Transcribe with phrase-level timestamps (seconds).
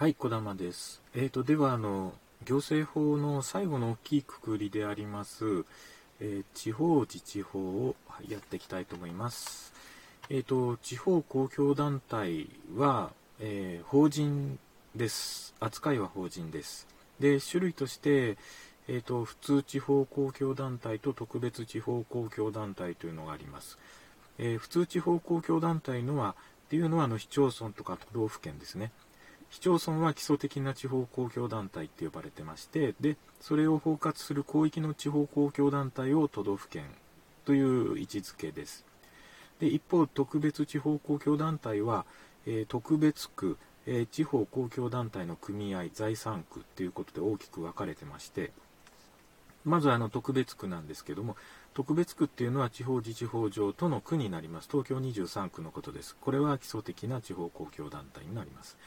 [0.00, 1.02] はい、小玉です。
[1.14, 2.14] えーと、では、あの、
[2.46, 5.66] 行政法の最後の大きいくくりであります、
[6.20, 7.94] えー地方自治法を
[8.26, 9.74] やっていきたいと思います。
[10.30, 13.10] えーと、地方公共団体は、
[13.40, 14.58] えー法人
[14.96, 15.54] です。
[15.60, 16.86] 扱いは法人です。
[17.20, 18.38] で、種類として、
[18.88, 23.76] えーと、普通地方公共団体と特別地方公共団体というのがあります。
[24.38, 26.34] えー普通地方公共団体のは、
[26.68, 28.92] っていうのはあの市町村とか都道府県ですね。
[29.50, 36.84] 市町村は基礎的な地方公共団体って呼ばれてまして、で、それを包括する広域の地方公共団体を都道府県
[37.44, 38.84] という位置づけです。
[39.58, 42.06] で、一方、特別地方公共団体は、
[42.46, 48.52] えー特別区、えー地方公共団体の組合、財産区っていうことで大きく分かれてまして、
[49.64, 51.36] まずあの特別区なんですけども、
[51.74, 54.68] 特別区っていうのは地方自治法上との区になります。
[54.70, 56.16] 東京23区のことです。
[56.20, 58.78] これは基礎的な地方公共団体になります。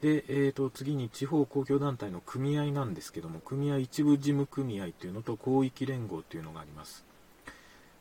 [0.00, 7.04] で、えー、と次に地方公共団体の組合なんですけども、組合一部事務組合というのと広域連合というのがあります。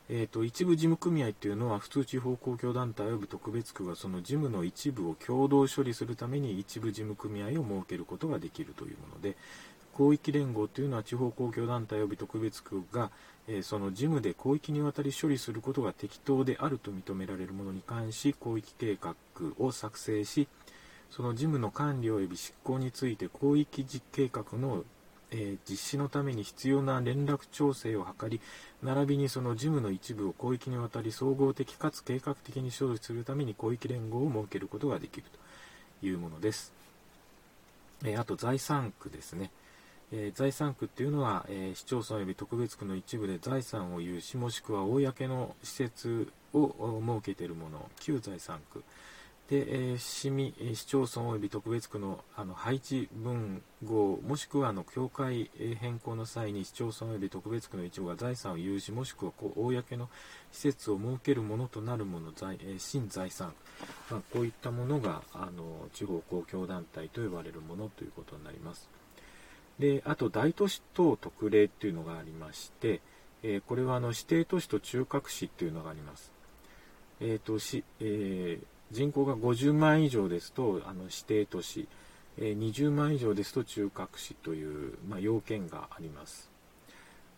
[0.09, 9.35] えー、と一部事務組合というのは普通地方公共団体及び特別区がその事務の一部を共同処理するために一部事務組合を設けることができるというもので
[9.97, 13.09] 広域連合というのは地方公共団体及び特別区が、
[13.47, 19.15] えーその事務で広域にわたり処理することが適当であると認められるものに関し広域計画
[19.57, 20.47] を作成し
[21.11, 24.83] その事務の管理及び執行について広域実計画の、
[25.31, 28.39] えー実施のために必要な連絡調整を図り
[28.81, 35.25] 並びにその事務の一部を広域にわたり総合的かつ計画的に処理するために広域連合を設けることができる
[36.01, 36.71] というものです。
[38.05, 39.51] えーあと財産区ですね。
[40.11, 48.83] えー財産区っていうのは、えー市町村及び特別区の一部で財産を有しもしくは公の施設を設けているもの旧財産区
[49.49, 60.09] で、え市民え市町村及び特別区のあの配置分合もしくはあの境界変更の際に市町村及び特別区の一部が財産を有しもしくはこう公の
[60.51, 63.53] 施設を設けるものとなるもの財、え新財産、
[64.11, 68.89] まあ、こういったものがあの地方公共団体と呼ばれるものということになります。
[69.79, 72.99] で、あと大都市等特例っていうのがありまして、
[73.43, 76.33] えこれはあの指定都市と中核市っていうのがあります。
[77.21, 81.87] えーとしえー人口が50万以上ですとあの指定都市、
[82.37, 86.49] えー20万以上ですと中核市という、まあ、要件があります。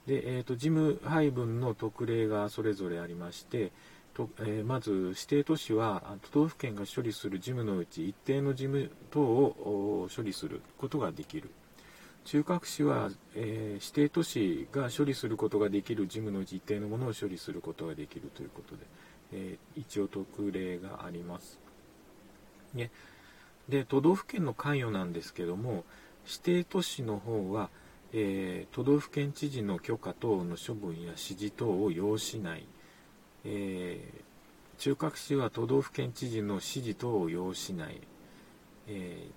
[0.06, 3.72] で、えーと事務配分の特例がそれぞれありまして、
[4.14, 11.50] とえーまず指定都市は都道府県が処理する事務のうち一定の事務等を処理することができる。
[12.26, 18.84] 中核市は、えー指定都市が処理することができる事務のうち一定のものを処理することができるということで、
[19.34, 21.60] えー一応特例があります。
[22.74, 22.92] ね、
[23.68, 25.84] で都道府県の関与なんですけども
[26.26, 27.70] 指定都市の方は、
[28.14, 32.68] えー都道府県知事の許可等の処分や指示等を要しない、
[33.46, 34.30] えー
[34.80, 38.00] 中核市は都道府県知事の指示等を要しない、
[38.88, 39.28] え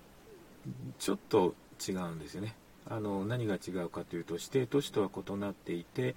[0.97, 1.53] ちょっと
[1.85, 2.55] 違うんですよね。
[2.85, 6.15] あの何が違うかというと指定都市とは異なっていて、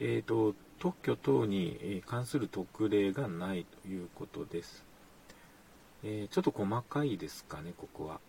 [0.00, 4.84] えー、と特許等に関する特例がないということです。
[6.02, 8.20] えーちょっと細かいですかね、ここは。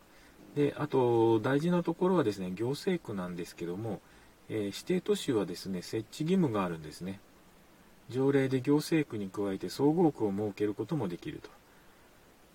[0.55, 3.99] で、あと大事なところはですね、行政区なんですけども、
[4.47, 7.19] えー指定都市はですね、設置義務があるんですね。
[8.09, 11.49] 条例で行政区に加えて総合区を設けることもできると。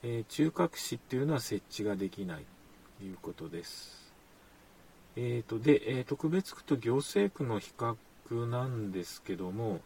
[0.03, 2.47] えー中核市っていうのは設置ができない
[3.01, 4.15] ということです。
[5.17, 7.97] えー、とで、えー特別区と行政区の比較
[8.35, 9.81] なんですけども、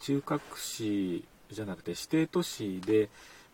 [0.00, 3.08] 中核市じゃなくて指定都市で、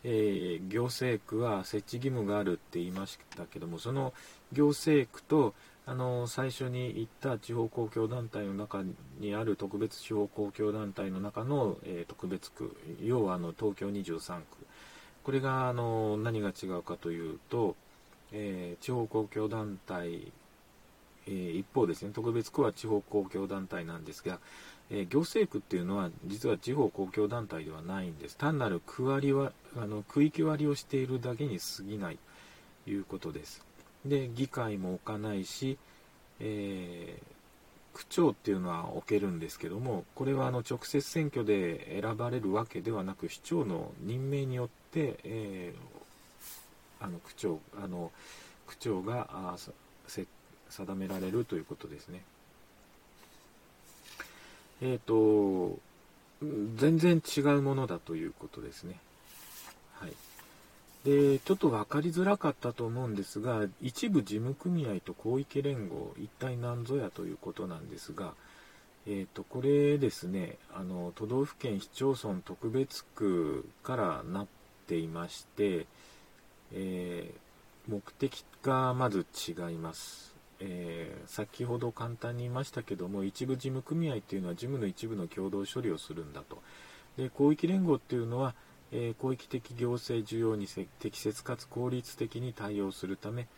[0.05, 4.13] えー行政区は設置義務があるって言いましたけども、その
[4.53, 5.55] 行政区と
[5.87, 8.83] あの最初に言った地方公共団体の中
[9.21, 14.45] にある特別地方公共団体の中の、えー特別区、要はあの東京23区、
[15.23, 17.77] これがあの何が違うかというと、
[18.33, 20.33] えー地方公共団体、
[21.27, 24.39] えー一方ですね、特別区は地方公共団体なんですが、
[24.91, 28.37] えー行政区っていうのは実は地方公共団体ではないんです。
[28.37, 32.19] 単なる区割りはあの区域割りをしているだけに過ぎない
[32.85, 33.65] ということです。
[34.05, 35.79] で、議会も置かないし、
[36.41, 37.35] えー
[37.95, 46.05] 区長っていうのは置けるんですけども、これはあの直接選挙で選ばれるわけではなく、市長の任命によって、えー
[47.01, 48.11] あの区長あの
[48.67, 49.71] 区長があさ
[50.09, 50.27] せ
[50.75, 52.23] 定められるということですね。
[54.83, 55.79] えっ、と
[56.77, 58.99] 全然違うものだということですね。
[59.95, 60.13] はい。
[61.05, 68.35] で、ちょっと分かりづらかったと思うんですが、一部事務組合と広域連合、一体何ぞやということなんですが、
[69.07, 74.47] えーと、これですねあの、都道府県市町村特別区からなっ
[74.87, 75.87] ていまして、
[76.73, 80.34] えー、目的がまず違います。
[80.61, 86.63] えー、先ほど簡単に言いましたけども、一部事務組合っていうのは事務の一部の共同処理をするんだと。
[87.17, 88.55] で、広域連合っていうのは、
[88.93, 90.67] えー、広域的行政需要に
[90.99, 93.49] 適切かつ効率的に対応するため、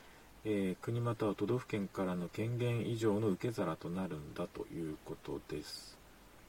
[0.44, 5.98] えー、国または都道府県からの権限以上の受け皿となるんだということです。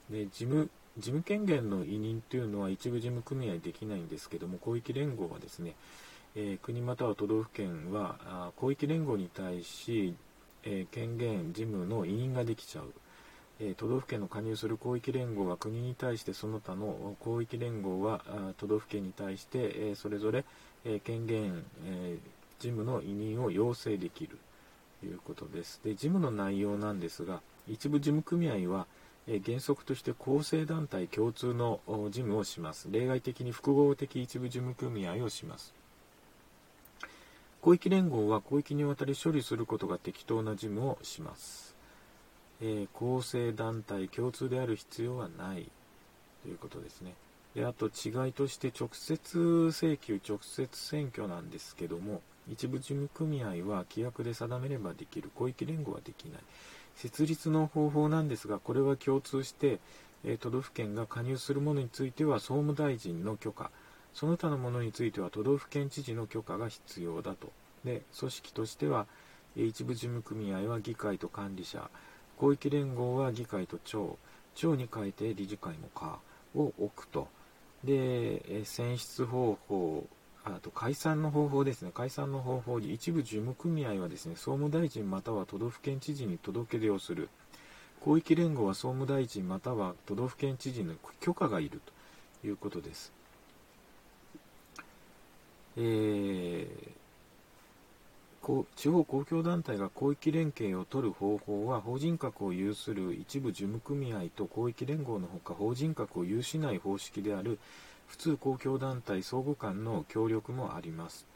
[0.08, 5.74] で事務事務権限の委任というのは一部事務組合できないんですけども、広域連合はですね、
[6.34, 10.14] えー、国または都道府県は広域連合に対し、
[10.70, 12.92] えー、権限、事務の委任ができちゃう。
[13.60, 18.20] え都道府県の加入する広域連合は国に対してその他の広域連合は
[18.56, 20.44] 都道府県に対して、えそれぞれ、
[20.84, 22.18] え権限、え
[22.60, 24.38] 事務の委任を要請できる
[25.00, 25.80] ということです。
[25.84, 28.86] で事務の内容なんですが一部事務組合は、
[29.26, 32.88] え原則として構成団体共通の事務をします。
[32.92, 35.74] 例外的に複合的一部事務組合をします。
[37.60, 41.74] 広域連合は広域にわたり処理することが適当な事務をします。
[42.60, 45.70] えー、構成団体共通である必要はない
[46.42, 47.14] ということですね。
[47.54, 52.20] であと違いとして直接請求、直接選挙なんですけども、
[52.50, 56.42] 一部事務組合は規約で定めればできる、広域連合はできない。
[56.94, 59.78] 設立の方法なんですが、これは共通して、
[60.24, 63.70] えー、都道府県が加入するものについては総務大臣の許可、
[64.18, 67.52] その他のものについては都道府県知事の許可が必要だと。
[67.84, 69.06] で、組織としては、
[69.54, 71.88] 一部事務組合は議会と管理者、
[72.36, 74.18] 広域連合は議会と町、
[74.56, 76.18] 町に変えて理事会もか
[76.56, 77.28] を置くと。
[77.84, 80.04] で、選出方法、
[80.42, 81.92] あと解散の方法ですね。
[81.94, 87.28] 解散の方法に一部事務組合はですね、総務大臣または都道府県知事に届け出をする。
[88.02, 91.80] 広域連合は総務大臣または都道府県知事の許可がいる
[92.42, 93.16] ということです。
[95.80, 107.60] えー、地方公共団体が広域連携を取る方法は法人格を有する一部事務組合と広域連合のほか法人格を有しない方式である
[108.08, 111.26] 普通公共団体相互間の協力もあります。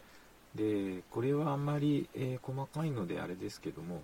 [0.57, 4.03] でこれはあんまり、えー、細かいのであれですけども、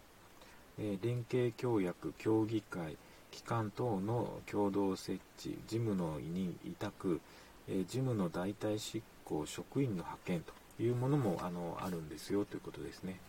[0.79, 2.97] えー、連携協約、協議会、
[3.33, 7.21] 機関等の共同設置、事務の委任、委託、
[7.69, 13.21] えー、事務の代替執行、職員の派遣というものもあのあるんですよということですね。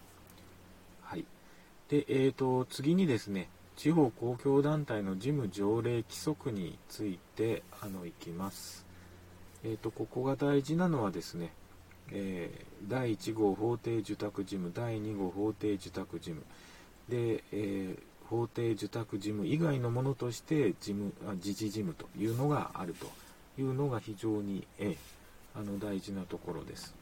[1.02, 1.26] はい。
[1.90, 8.86] で、えーと、次にですね、地方公共団体の事務条例規則についてあのいきます。
[9.64, 11.52] えーと、ここが大事なのはですね、
[12.12, 16.44] えー、第1号法定受託事務、第2号法定受託事務、
[17.10, 23.08] で、えー、法定受託事務以外のものとして事務あ自治事務というのがあると
[23.60, 24.98] いうのが非常に、えー、
[25.56, 26.96] あの大事なところです。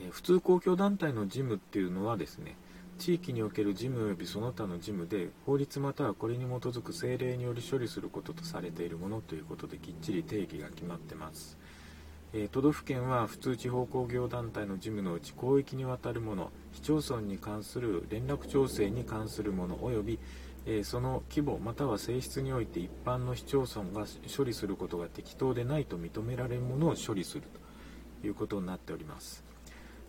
[0.00, 2.56] え普通公共団体の事務っていうのはですね
[2.98, 11.56] 地域における事務及びその他の事務で法律またはこれに基づく政令により処理することとされているものということできっちり定義が決まってます、
[12.34, 20.18] え、都道府県は普通地方工業団体の事務のうち広域にわたるもの市町村に関する連絡調整に関するもの及び
[20.84, 27.42] その規模または性質において一般の市町村が処理することが適当でないと認められるものを処理する
[28.20, 29.50] ということになっております。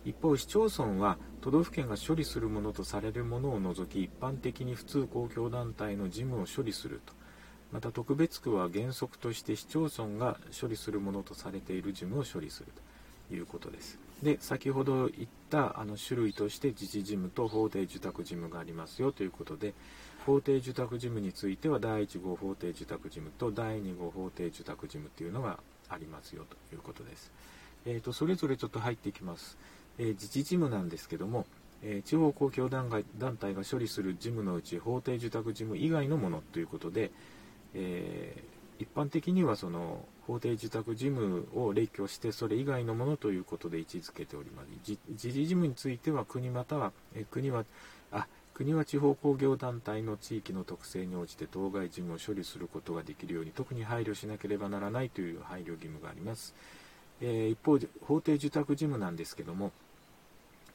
[0.04, 7.14] 一方、市町村は都道府県が処理するものとされるものを除き一般的に普通公共団体の事務を処理すると
[7.70, 12.72] また特別区は原則として市町村が処理するものとされている事務を処理する
[13.28, 19.72] ということですで先ほど言ったあの種類として自治事務と法定受託事務がありますよということで
[20.24, 27.30] 法定受託事務については第1号法定受託事務と第2号法定受託事務というのがありますよということです、
[27.86, 29.56] えーとそれぞれちょっと入っていきます。
[29.98, 31.46] えー、自治事務なんですけども、
[31.82, 32.88] えー、地方公共団
[33.36, 37.10] 体が処理する事務のうち法定受託事務以外のものということで、
[37.74, 44.68] えー、一般的にはその法定受託事務を列挙してそれ以外のものということで位置づけております。
[45.10, 47.64] 自治事務については国または、え国は
[48.12, 48.26] あ
[48.62, 56.54] 国は地方工業団体の地域の特性に応じて当該事務を処理することができるように特に配慮しなければならないという配慮義務があります。
[57.20, 59.70] えー、一方で法定受託事務なんですけども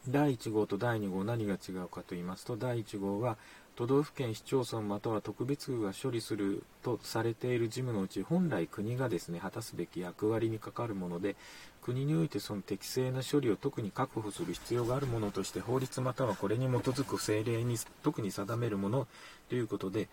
[0.07, 3.37] 第1号と第2号何が違うかと言いますと第1号は
[3.77, 11.35] 都道府県市町村または特別区が処理するとされている事務のうち本来国がですね果たすべき役割にかかるもので
[11.83, 19.07] 国においてその適正な処理を特に確保する必要があるものとして法律またはこれに基づく政令に特に定めるもの
[19.47, 20.09] ということで、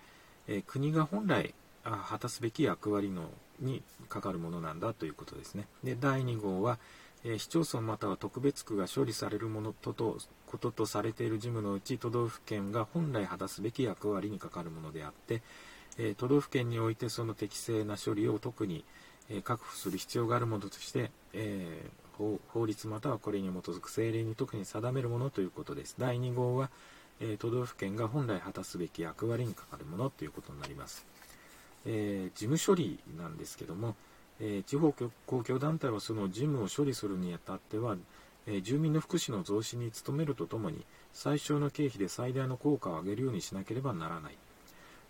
[0.47, 3.31] えー、国が本来果たすべき役割の
[3.61, 5.67] にかかるものなんだということですね。
[5.83, 6.79] で第2号は
[7.25, 15.43] え市町村または特別区が処理されるものととこととされている事務のうち都道府県が本来果たすべき役割にかかるものであって、
[15.99, 18.85] え都道府県においてその適正な処理を特に、
[19.31, 25.97] え確保する必要があるものとして、えー、法律またはこれに基づく政令に特に定めるものということです。
[25.99, 26.71] 第2号は、
[27.21, 31.07] え都道府県が本来果たすべき役割にかかるものということになります。
[31.87, 33.97] えー、事務処理なんですけども、
[34.41, 37.97] え、地方公共団体はその事務を処理するにあたっては、
[38.47, 44.37] え、住民の福祉の増進に努めるとともに最小の経費で最大の効果を上げるようにしなければならない、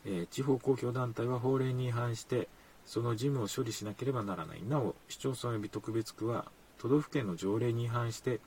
[0.07, 2.49] え地方公共団体は法令に違反して
[2.87, 4.62] その事務を処理しなければならない。
[4.69, 6.45] なお市町村及び特別区は
[6.78, 8.40] 都道府県の条例に違反して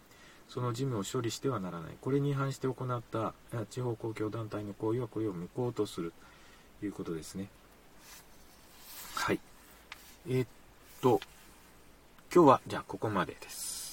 [0.48, 1.98] その事務を処理してはならない。
[2.00, 3.34] これに違反して行った
[3.72, 6.13] 地方公共団体の行為はこれを無効とする
[6.79, 7.50] ということですね。
[9.15, 9.39] はい。
[10.29, 10.48] えー、
[11.01, 11.20] と、
[12.34, 13.87] 今日はじゃあここまでです。